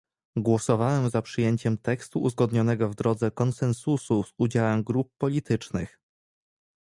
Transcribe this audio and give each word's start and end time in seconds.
Głosowałem 0.37 1.09
za 1.09 1.21
przyjęciem 1.21 1.77
tekstu 1.77 2.19
uzgodnionego 2.21 2.89
w 2.89 2.95
drodze 2.95 3.31
konsensusu 3.31 4.23
z 4.23 4.33
udziałem 4.37 4.83
grup 4.83 5.11
politycznych 5.17 5.99